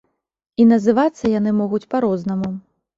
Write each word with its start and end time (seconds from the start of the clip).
І 0.63 0.67
называцца 0.71 1.33
яны 1.39 1.55
могуць 1.61 1.85
па-рознаму. 1.95 2.49